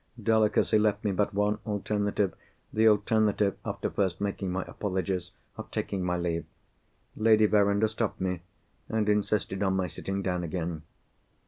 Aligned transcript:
Delicacy 0.23 0.79
left 0.79 1.03
me 1.03 1.11
but 1.11 1.31
one 1.31 1.59
alternative—the 1.63 2.87
alternative, 2.87 3.55
after 3.63 3.87
first 3.87 4.19
making 4.19 4.51
my 4.51 4.63
apologies, 4.63 5.29
of 5.57 5.69
taking 5.69 6.03
my 6.03 6.17
leave. 6.17 6.45
Lady 7.15 7.45
Verinder 7.45 7.87
stopped 7.87 8.19
me, 8.19 8.41
and 8.89 9.07
insisted 9.07 9.61
on 9.61 9.75
my 9.75 9.85
sitting 9.85 10.23
down 10.23 10.43
again. 10.43 10.81